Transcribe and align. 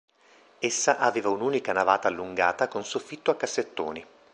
Essa 0.57 0.97
aveva 0.97 1.29
un'unica 1.29 1.73
navata 1.73 2.07
allungata 2.07 2.67
con 2.67 2.83
soffitto 2.83 3.29
a 3.29 3.35
cassettoni. 3.35 4.05